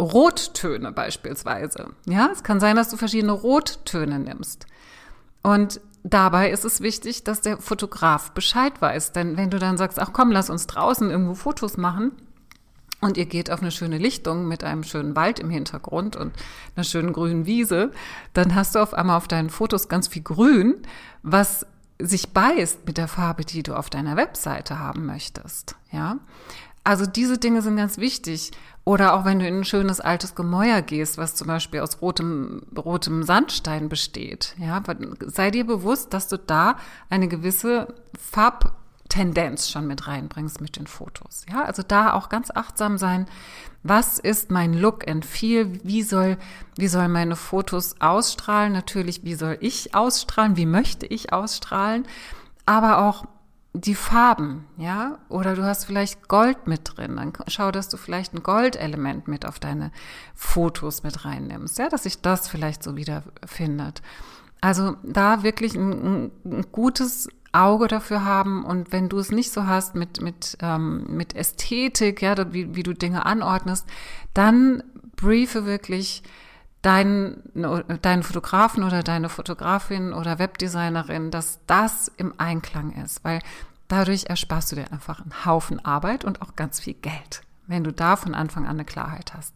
Rottöne 0.00 0.92
beispielsweise. 0.92 1.90
Ja, 2.06 2.30
es 2.32 2.42
kann 2.42 2.58
sein, 2.58 2.74
dass 2.74 2.88
du 2.88 2.96
verschiedene 2.96 3.32
Rottöne 3.32 4.18
nimmst. 4.18 4.64
Und 5.42 5.78
dabei 6.10 6.50
ist 6.50 6.64
es 6.64 6.80
wichtig, 6.80 7.24
dass 7.24 7.40
der 7.40 7.58
Fotograf 7.58 8.30
Bescheid 8.32 8.80
weiß. 8.80 9.12
Denn 9.12 9.36
wenn 9.36 9.50
du 9.50 9.58
dann 9.58 9.76
sagst, 9.76 9.98
ach 9.98 10.12
komm, 10.12 10.30
lass 10.30 10.50
uns 10.50 10.66
draußen 10.66 11.10
irgendwo 11.10 11.34
Fotos 11.34 11.76
machen 11.76 12.12
und 13.00 13.16
ihr 13.16 13.26
geht 13.26 13.50
auf 13.50 13.60
eine 13.60 13.70
schöne 13.70 13.98
Lichtung 13.98 14.46
mit 14.48 14.64
einem 14.64 14.84
schönen 14.84 15.16
Wald 15.16 15.38
im 15.38 15.50
Hintergrund 15.50 16.16
und 16.16 16.32
einer 16.74 16.84
schönen 16.84 17.12
grünen 17.12 17.46
Wiese, 17.46 17.92
dann 18.32 18.54
hast 18.54 18.74
du 18.74 18.78
auf 18.78 18.94
einmal 18.94 19.16
auf 19.16 19.28
deinen 19.28 19.50
Fotos 19.50 19.88
ganz 19.88 20.08
viel 20.08 20.22
Grün, 20.22 20.76
was 21.22 21.66
sich 21.98 22.32
beißt 22.32 22.86
mit 22.86 22.98
der 22.98 23.08
Farbe, 23.08 23.44
die 23.44 23.62
du 23.62 23.74
auf 23.74 23.90
deiner 23.90 24.16
Webseite 24.16 24.78
haben 24.78 25.06
möchtest. 25.06 25.76
Ja, 25.90 26.18
also 26.86 27.04
diese 27.04 27.38
Dinge 27.38 27.62
sind 27.62 27.76
ganz 27.76 27.98
wichtig. 27.98 28.52
Oder 28.84 29.14
auch 29.14 29.24
wenn 29.24 29.40
du 29.40 29.48
in 29.48 29.58
ein 29.58 29.64
schönes 29.64 30.00
altes 30.00 30.36
Gemäuer 30.36 30.80
gehst, 30.80 31.18
was 31.18 31.34
zum 31.34 31.48
Beispiel 31.48 31.80
aus 31.80 32.00
rotem, 32.00 32.62
rotem 32.76 33.24
Sandstein 33.24 33.88
besteht. 33.88 34.54
Ja, 34.58 34.80
sei 35.26 35.50
dir 35.50 35.66
bewusst, 35.66 36.14
dass 36.14 36.28
du 36.28 36.38
da 36.38 36.76
eine 37.10 37.26
gewisse 37.26 37.92
Farbtendenz 38.16 39.68
schon 39.68 39.88
mit 39.88 40.06
reinbringst 40.06 40.60
mit 40.60 40.76
den 40.76 40.86
Fotos. 40.86 41.44
Ja, 41.50 41.64
also 41.64 41.82
da 41.82 42.12
auch 42.12 42.28
ganz 42.28 42.52
achtsam 42.54 42.96
sein. 42.96 43.26
Was 43.82 44.20
ist 44.20 44.52
mein 44.52 44.72
Look 44.72 45.08
and 45.08 45.24
Feel? 45.24 45.80
Wie 45.82 46.02
soll, 46.02 46.36
wie 46.76 46.88
soll 46.88 47.08
meine 47.08 47.34
Fotos 47.34 48.00
ausstrahlen? 48.00 48.72
Natürlich, 48.72 49.24
wie 49.24 49.34
soll 49.34 49.58
ich 49.60 49.96
ausstrahlen? 49.96 50.56
Wie 50.56 50.66
möchte 50.66 51.06
ich 51.06 51.32
ausstrahlen? 51.32 52.06
Aber 52.66 52.98
auch 52.98 53.26
die 53.80 53.94
Farben, 53.94 54.64
ja, 54.76 55.18
oder 55.28 55.54
du 55.54 55.64
hast 55.64 55.84
vielleicht 55.84 56.28
Gold 56.28 56.66
mit 56.66 56.96
drin, 56.96 57.16
dann 57.16 57.32
schau, 57.48 57.70
dass 57.70 57.88
du 57.88 57.96
vielleicht 57.96 58.32
ein 58.34 58.42
Goldelement 58.42 59.28
mit 59.28 59.46
auf 59.46 59.58
deine 59.58 59.92
Fotos 60.34 61.02
mit 61.02 61.24
reinnimmst, 61.24 61.78
ja, 61.78 61.88
dass 61.88 62.04
sich 62.04 62.20
das 62.20 62.48
vielleicht 62.48 62.82
so 62.82 62.96
wiederfindet. 62.96 64.02
Also 64.60 64.96
da 65.02 65.42
wirklich 65.42 65.74
ein, 65.74 66.30
ein 66.44 66.66
gutes 66.72 67.28
Auge 67.52 67.88
dafür 67.88 68.24
haben. 68.24 68.64
Und 68.64 68.92
wenn 68.92 69.08
du 69.08 69.18
es 69.18 69.30
nicht 69.30 69.52
so 69.52 69.66
hast 69.66 69.94
mit, 69.94 70.20
mit, 70.20 70.56
ähm, 70.60 71.06
mit 71.08 71.34
Ästhetik, 71.34 72.22
ja, 72.22 72.52
wie, 72.52 72.74
wie 72.74 72.82
du 72.82 72.92
Dinge 72.92 73.26
anordnest, 73.26 73.86
dann 74.34 74.82
briefe 75.16 75.66
wirklich 75.66 76.22
deinen, 76.86 77.42
deinen 78.00 78.22
Fotografen 78.22 78.84
oder 78.84 79.02
deine 79.02 79.28
Fotografin 79.28 80.12
oder 80.12 80.38
Webdesignerin, 80.38 81.32
dass 81.32 81.58
das 81.66 82.12
im 82.16 82.34
Einklang 82.38 82.92
ist, 83.02 83.24
weil 83.24 83.40
dadurch 83.88 84.26
ersparst 84.26 84.70
du 84.70 84.76
dir 84.76 84.92
einfach 84.92 85.20
einen 85.20 85.44
Haufen 85.44 85.84
Arbeit 85.84 86.24
und 86.24 86.42
auch 86.42 86.54
ganz 86.54 86.78
viel 86.78 86.94
Geld, 86.94 87.42
wenn 87.66 87.82
du 87.82 87.92
da 87.92 88.14
von 88.14 88.36
Anfang 88.36 88.66
an 88.66 88.76
eine 88.76 88.84
Klarheit 88.84 89.34
hast. 89.34 89.52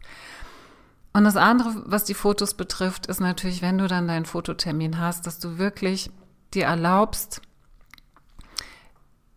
Und 1.13 1.23
das 1.23 1.37
andere, 1.37 1.85
was 1.87 2.03
die 2.03 2.15
Fotos 2.15 2.55
betrifft, 2.55 3.07
ist 3.07 3.21
natürlich, 3.21 3.63
wenn 3.63 3.79
du 3.79 3.87
dann 3.87 4.09
deinen 4.09 4.27
Fototermin 4.27 4.99
hast, 4.99 5.29
dass 5.29 5.39
du 5.39 5.57
wirklich 5.57 6.11
dir 6.53 6.65
erlaubst, 6.65 7.43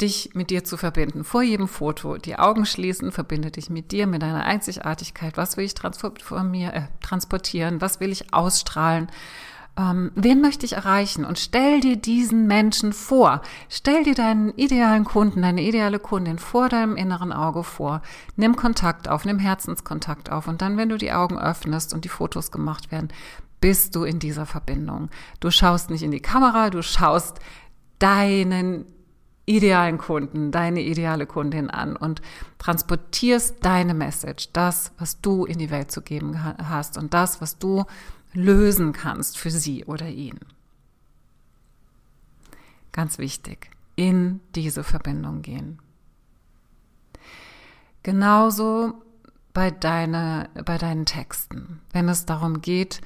dich 0.01 0.31
mit 0.33 0.49
dir 0.49 0.63
zu 0.63 0.77
verbinden. 0.77 1.23
Vor 1.23 1.43
jedem 1.43 1.67
Foto 1.67 2.17
die 2.17 2.37
Augen 2.37 2.65
schließen, 2.65 3.11
verbinde 3.11 3.51
dich 3.51 3.69
mit 3.69 3.91
dir, 3.91 4.07
mit 4.07 4.21
deiner 4.21 4.43
Einzigartigkeit. 4.43 5.37
Was 5.37 5.57
will 5.57 5.65
ich 5.65 5.75
äh, 5.75 6.81
transportieren? 7.01 7.81
Was 7.81 7.99
will 7.99 8.11
ich 8.11 8.33
ausstrahlen? 8.33 9.07
Ähm, 9.75 10.11
wen 10.15 10.41
möchte 10.41 10.65
ich 10.65 10.73
erreichen? 10.73 11.25
Und 11.25 11.39
stell 11.39 11.79
dir 11.79 11.95
diesen 11.95 12.47
Menschen 12.47 12.93
vor. 12.93 13.41
Stell 13.69 14.03
dir 14.03 14.13
deinen 14.13 14.49
idealen 14.55 15.03
Kunden, 15.03 15.41
deine 15.41 15.63
ideale 15.63 15.99
Kundin 15.99 16.37
vor 16.37 16.69
deinem 16.69 16.95
inneren 16.95 17.31
Auge 17.31 17.63
vor. 17.63 18.01
Nimm 18.35 18.55
Kontakt 18.55 19.07
auf, 19.07 19.25
nimm 19.25 19.39
Herzenskontakt 19.39 20.31
auf. 20.31 20.47
Und 20.47 20.61
dann, 20.61 20.77
wenn 20.77 20.89
du 20.89 20.97
die 20.97 21.11
Augen 21.11 21.39
öffnest 21.39 21.93
und 21.93 22.05
die 22.05 22.09
Fotos 22.09 22.51
gemacht 22.51 22.91
werden, 22.91 23.09
bist 23.61 23.95
du 23.95 24.03
in 24.03 24.19
dieser 24.19 24.45
Verbindung. 24.45 25.09
Du 25.39 25.49
schaust 25.49 25.89
nicht 25.89 26.03
in 26.03 26.11
die 26.11 26.19
Kamera, 26.19 26.69
du 26.69 26.83
schaust 26.83 27.39
deinen 27.97 28.85
idealen 29.45 29.97
Kunden, 29.97 30.51
deine 30.51 30.81
ideale 30.81 31.25
Kundin 31.25 31.69
an 31.69 31.95
und 31.95 32.21
transportierst 32.59 33.57
deine 33.61 33.93
Message, 33.93 34.49
das, 34.53 34.91
was 34.97 35.19
du 35.21 35.45
in 35.45 35.59
die 35.59 35.69
Welt 35.69 35.91
zu 35.91 36.01
geben 36.01 36.43
hast 36.43 36.97
und 36.97 37.13
das, 37.13 37.41
was 37.41 37.57
du 37.57 37.83
lösen 38.33 38.93
kannst 38.93 39.37
für 39.37 39.51
sie 39.51 39.85
oder 39.85 40.07
ihn. 40.07 40.39
Ganz 42.91 43.17
wichtig, 43.17 43.69
in 43.95 44.39
diese 44.55 44.83
Verbindung 44.83 45.41
gehen. 45.41 45.79
Genauso 48.03 49.01
bei, 49.53 49.71
deine, 49.71 50.49
bei 50.65 50.77
deinen 50.77 51.05
Texten, 51.05 51.81
wenn 51.91 52.09
es 52.09 52.25
darum 52.25 52.61
geht, 52.61 53.01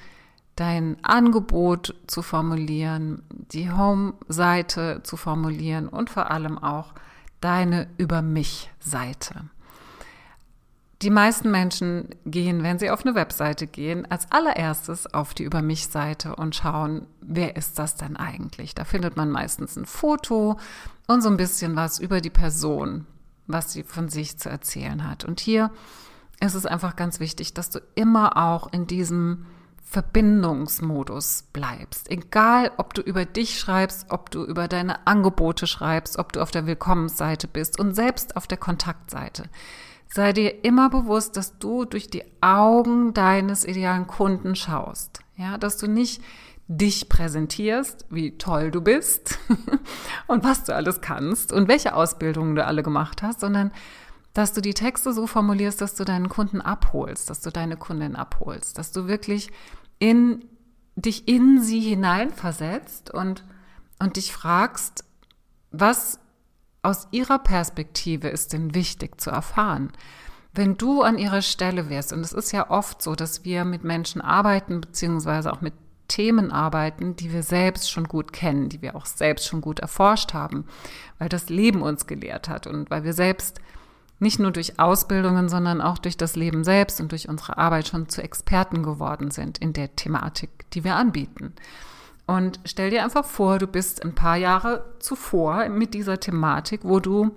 dein 0.57 0.97
Angebot 1.03 1.95
zu 2.07 2.21
formulieren, 2.21 3.23
die 3.29 3.71
Home-Seite 3.71 5.01
zu 5.03 5.15
formulieren 5.15 5.87
und 5.87 6.09
vor 6.09 6.29
allem 6.29 6.57
auch 6.57 6.93
deine 7.39 7.87
Über 7.97 8.21
mich-Seite. 8.21 9.45
Die 11.03 11.11
meisten 11.11 11.51
Menschen 11.51 12.09
gehen, 12.25 12.63
wenn 12.63 12.79
sie 12.79 12.89
auf 12.89 13.05
eine 13.05 13.13
Webseite 13.13 13.67
gehen, 13.67 14.09
als 14.09 14.31
allererstes 14.31 15.13
auf 15.13 15.35
die 15.35 15.43
Über 15.43 15.61
mich 15.61 15.87
Seite 15.87 16.35
und 16.35 16.55
schauen, 16.55 17.05
wer 17.21 17.55
ist 17.55 17.77
das 17.77 17.95
denn 17.95 18.17
eigentlich? 18.17 18.73
Da 18.73 18.83
findet 18.83 19.15
man 19.15 19.29
meistens 19.29 19.75
ein 19.75 19.85
Foto 19.85 20.57
und 21.05 21.21
so 21.21 21.29
ein 21.29 21.37
bisschen 21.37 21.75
was 21.75 21.99
über 21.99 22.19
die 22.19 22.31
Person. 22.31 23.05
was 23.47 23.71
sie 23.73 23.83
von 23.83 24.09
sich 24.09 24.37
zu 24.37 24.49
erzählen 24.49 25.09
hat. 25.09 25.23
Und 25.25 25.39
hier 25.39 25.71
ist 26.39 26.53
es 26.53 26.65
einfach 26.65 26.95
ganz 26.95 27.19
wichtig, 27.19 27.53
dass 27.53 27.69
du 27.69 27.79
immer 27.95 28.37
auch 28.37 28.71
in 28.71 28.87
diesem 28.87 29.45
Verbindungsmodus 29.89 31.45
bleibst. 31.53 32.11
Egal, 32.11 32.71
ob 32.75 32.93
du 32.93 33.01
über 33.01 33.23
dich 33.23 33.57
schreibst, 33.57 34.07
ob 34.09 34.29
du 34.31 34.43
über 34.43 34.67
deine 34.67 35.07
Angebote 35.07 35.65
schreibst, 35.65 36.19
ob 36.19 36.33
du 36.33 36.41
auf 36.41 36.51
der 36.51 36.67
Willkommensseite 36.67 37.47
bist 37.47 37.79
und 37.79 37.95
selbst 37.95 38.35
auf 38.35 38.47
der 38.47 38.57
Kontaktseite. 38.57 39.45
Sei 40.09 40.33
dir 40.33 40.65
immer 40.65 40.89
bewusst, 40.89 41.37
dass 41.37 41.57
du 41.57 41.85
durch 41.85 42.09
die 42.09 42.23
Augen 42.41 43.13
deines 43.13 43.63
idealen 43.63 44.07
Kunden 44.07 44.55
schaust. 44.55 45.19
Ja, 45.37 45.57
dass 45.57 45.77
du 45.77 45.87
nicht 45.87 46.21
dich 46.67 47.07
präsentierst, 47.07 48.05
wie 48.09 48.37
toll 48.37 48.71
du 48.71 48.81
bist 48.81 49.39
und 50.27 50.43
was 50.43 50.65
du 50.65 50.75
alles 50.75 50.99
kannst 50.99 51.53
und 51.53 51.69
welche 51.69 51.95
Ausbildungen 51.95 52.55
du 52.55 52.65
alle 52.65 52.83
gemacht 52.83 53.23
hast, 53.23 53.39
sondern 53.39 53.71
dass 54.37 54.53
du 54.53 54.61
die 54.61 54.75
Texte 54.75 55.13
so 55.13 55.25
formulierst, 55.25 55.81
dass 55.81 55.95
du 55.95 56.05
deinen 56.05 56.29
Kunden 56.29 56.61
abholst, 56.61 57.31
dass 57.31 57.41
du 57.41 57.49
deine 57.49 57.75
Kundin 57.75 58.15
abholst, 58.15 58.77
dass 58.77 58.91
du 58.91 59.07
wirklich 59.07 59.49
in 59.97 60.45
dich 60.95 61.27
in 61.27 61.59
sie 61.59 61.79
hineinversetzt 61.79 63.11
und, 63.11 63.43
und 63.97 64.15
dich 64.15 64.31
fragst, 64.31 65.03
was 65.71 66.19
aus 66.83 67.07
ihrer 67.09 67.39
Perspektive 67.39 68.27
ist 68.27 68.53
denn 68.53 68.75
wichtig 68.75 69.19
zu 69.19 69.31
erfahren? 69.31 69.91
Wenn 70.53 70.77
du 70.77 71.01
an 71.01 71.17
ihrer 71.17 71.41
Stelle 71.41 71.89
wärst, 71.89 72.13
und 72.13 72.19
es 72.19 72.33
ist 72.33 72.51
ja 72.51 72.69
oft 72.69 73.01
so, 73.01 73.15
dass 73.15 73.43
wir 73.43 73.65
mit 73.65 73.83
Menschen 73.83 74.21
arbeiten, 74.21 74.81
beziehungsweise 74.81 75.51
auch 75.51 75.61
mit 75.61 75.73
Themen 76.07 76.51
arbeiten, 76.51 77.15
die 77.15 77.33
wir 77.33 77.41
selbst 77.41 77.89
schon 77.89 78.03
gut 78.03 78.33
kennen, 78.33 78.69
die 78.69 78.83
wir 78.83 78.95
auch 78.95 79.07
selbst 79.07 79.47
schon 79.47 79.61
gut 79.61 79.79
erforscht 79.79 80.35
haben, 80.35 80.65
weil 81.17 81.27
das 81.27 81.49
Leben 81.49 81.81
uns 81.81 82.05
gelehrt 82.05 82.49
hat 82.49 82.67
und 82.67 82.91
weil 82.91 83.03
wir 83.03 83.13
selbst 83.13 83.61
nicht 84.19 84.39
nur 84.39 84.51
durch 84.51 84.79
Ausbildungen, 84.79 85.47
sondern 85.47 85.81
auch 85.81 85.97
durch 85.97 86.17
das 86.17 86.35
Leben 86.35 86.63
selbst 86.63 86.99
und 86.99 87.11
durch 87.11 87.29
unsere 87.29 87.57
Arbeit 87.57 87.87
schon 87.87 88.09
zu 88.09 88.23
Experten 88.23 88.83
geworden 88.83 89.31
sind 89.31 89.59
in 89.59 89.73
der 89.73 89.95
Thematik, 89.95 90.69
die 90.71 90.83
wir 90.83 90.95
anbieten. 90.95 91.53
Und 92.25 92.59
stell 92.65 92.89
dir 92.89 93.03
einfach 93.03 93.25
vor, 93.25 93.57
du 93.57 93.67
bist 93.67 94.03
ein 94.03 94.15
paar 94.15 94.35
Jahre 94.35 94.85
zuvor 94.99 95.69
mit 95.69 95.93
dieser 95.93 96.19
Thematik, 96.19 96.81
wo 96.83 96.99
du 96.99 97.31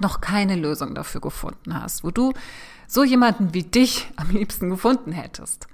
noch 0.00 0.20
keine 0.20 0.56
Lösung 0.56 0.94
dafür 0.94 1.20
gefunden 1.20 1.80
hast, 1.80 2.02
wo 2.02 2.10
du 2.10 2.32
so 2.86 3.04
jemanden 3.04 3.54
wie 3.54 3.62
dich 3.62 4.10
am 4.16 4.30
liebsten 4.30 4.70
gefunden 4.70 5.12
hättest. 5.12 5.68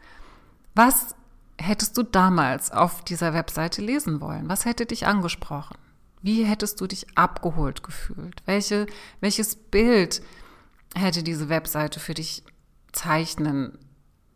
Was 0.74 1.14
hättest 1.56 1.96
du 1.96 2.02
damals 2.02 2.70
auf 2.70 3.02
dieser 3.02 3.32
Webseite 3.32 3.80
lesen 3.80 4.20
wollen? 4.20 4.48
Was 4.48 4.66
hätte 4.66 4.84
dich 4.84 5.06
angesprochen? 5.06 5.78
Wie 6.26 6.44
hättest 6.44 6.80
du 6.80 6.88
dich 6.88 7.06
abgeholt 7.16 7.84
gefühlt? 7.84 8.42
Welche, 8.46 8.86
welches 9.20 9.54
Bild 9.54 10.20
hätte 10.96 11.22
diese 11.22 11.48
Webseite 11.48 12.00
für 12.00 12.14
dich 12.14 12.42
zeichnen 12.90 13.78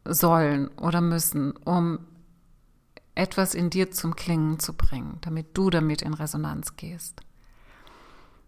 sollen 0.05 0.69
oder 0.79 1.01
müssen, 1.01 1.51
um 1.51 1.99
etwas 3.17 3.57
in 3.57 3.71
dir 3.71 3.91
zum 3.91 4.15
Klingen 4.15 4.61
zu 4.61 4.75
bringen, 4.75 5.19
damit 5.23 5.59
du 5.59 5.69
damit 5.69 6.01
in 6.03 6.15
Resonanz 6.15 6.77
gehst? 6.77 7.23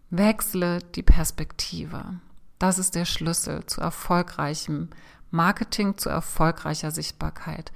Wechsle 0.09 0.79
die 0.95 1.03
Perspektive. 1.03 2.21
Das 2.59 2.79
ist 2.79 2.95
der 2.95 3.03
Schlüssel 3.03 3.65
zu 3.65 3.81
erfolgreichem 3.81 4.87
Marketing, 5.31 5.97
zu 5.97 6.07
erfolgreicher 6.07 6.91
Sichtbarkeit. 6.91 7.73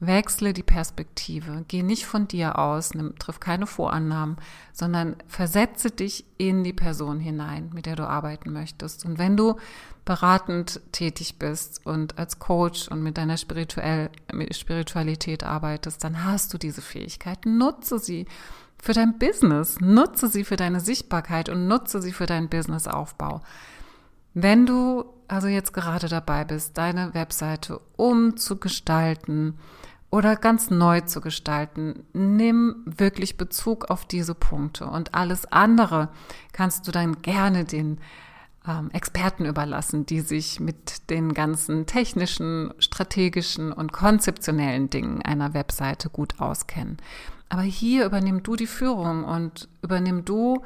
Wechsle 0.00 0.54
die 0.54 0.62
Perspektive. 0.62 1.64
Geh 1.68 1.82
nicht 1.82 2.06
von 2.06 2.26
dir 2.26 2.58
aus, 2.58 2.94
nimm, 2.94 3.18
triff 3.18 3.38
keine 3.38 3.66
Vorannahmen, 3.66 4.36
sondern 4.72 5.16
versetze 5.28 5.90
dich 5.90 6.24
in 6.38 6.64
die 6.64 6.72
Person 6.72 7.20
hinein, 7.20 7.70
mit 7.74 7.84
der 7.84 7.96
du 7.96 8.08
arbeiten 8.08 8.50
möchtest. 8.50 9.04
Und 9.04 9.18
wenn 9.18 9.36
du 9.36 9.56
beratend 10.06 10.80
tätig 10.92 11.38
bist 11.38 11.84
und 11.84 12.18
als 12.18 12.38
Coach 12.38 12.88
und 12.88 13.02
mit 13.02 13.18
deiner 13.18 13.36
Spirituell, 13.36 14.10
mit 14.32 14.56
Spiritualität 14.56 15.44
arbeitest, 15.44 16.02
dann 16.02 16.24
hast 16.24 16.54
du 16.54 16.58
diese 16.58 16.80
Fähigkeit. 16.80 17.44
Nutze 17.44 17.98
sie 17.98 18.24
für 18.82 18.94
dein 18.94 19.18
Business, 19.18 19.78
nutze 19.80 20.28
sie 20.28 20.44
für 20.44 20.56
deine 20.56 20.80
Sichtbarkeit 20.80 21.50
und 21.50 21.68
nutze 21.68 22.00
sie 22.00 22.12
für 22.12 22.24
deinen 22.24 22.48
Businessaufbau. 22.48 23.42
Wenn 24.32 24.64
du 24.64 25.04
also 25.30 25.48
jetzt 25.48 25.72
gerade 25.72 26.08
dabei 26.08 26.44
bist, 26.44 26.76
deine 26.78 27.14
Webseite 27.14 27.80
umzugestalten, 27.96 29.58
oder 30.10 30.36
ganz 30.36 30.70
neu 30.70 31.00
zu 31.02 31.20
gestalten. 31.20 32.04
Nimm 32.12 32.82
wirklich 32.84 33.36
Bezug 33.36 33.90
auf 33.90 34.04
diese 34.04 34.34
Punkte 34.34 34.86
und 34.86 35.14
alles 35.14 35.46
andere 35.46 36.08
kannst 36.52 36.86
du 36.86 36.92
dann 36.92 37.22
gerne 37.22 37.64
den 37.64 37.98
ähm, 38.66 38.90
Experten 38.92 39.44
überlassen, 39.46 40.06
die 40.06 40.20
sich 40.20 40.58
mit 40.58 41.08
den 41.10 41.32
ganzen 41.32 41.86
technischen, 41.86 42.74
strategischen 42.78 43.72
und 43.72 43.92
konzeptionellen 43.92 44.90
Dingen 44.90 45.22
einer 45.22 45.54
Webseite 45.54 46.10
gut 46.10 46.40
auskennen. 46.40 46.96
Aber 47.48 47.62
hier 47.62 48.04
übernimm 48.04 48.42
du 48.42 48.56
die 48.56 48.66
Führung 48.66 49.24
und 49.24 49.68
übernimm 49.82 50.24
du 50.24 50.62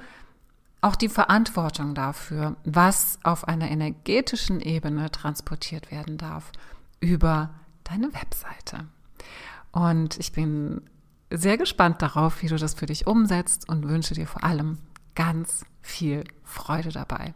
auch 0.85 0.97
die 0.97 1.09
Verantwortung 1.09 1.95
dafür, 1.95 2.57
was 2.65 3.19
auf 3.23 3.49
einer 3.49 3.71
energetischen 3.71 4.61
Ebene 4.61 5.11
transportiert 5.11 5.91
werden 5.91 6.19
darf 6.19 6.53
über 7.01 7.51
deine 7.85 8.13
Webseite. 8.13 8.87
Und 9.73 10.19
ich 10.19 10.33
bin 10.33 10.83
sehr 11.31 11.57
gespannt 11.57 12.03
darauf, 12.03 12.43
wie 12.43 12.49
du 12.49 12.57
das 12.57 12.75
für 12.75 12.87
dich 12.87 13.07
umsetzt 13.07 13.69
und 13.69 13.89
wünsche 13.89 14.15
dir 14.15 14.27
vor 14.27 14.45
allem 14.45 14.79
ganz 15.15 15.65
viel 15.81 16.25
Freude 16.45 16.91
dabei. 16.91 17.35